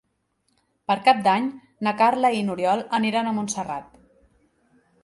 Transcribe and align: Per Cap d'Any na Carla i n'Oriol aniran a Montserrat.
Per 0.91 0.95
Cap 1.09 1.19
d'Any 1.27 1.51
na 1.89 1.95
Carla 2.01 2.33
i 2.39 2.43
n'Oriol 2.49 2.85
aniran 3.01 3.31
a 3.35 3.39
Montserrat. 3.39 3.97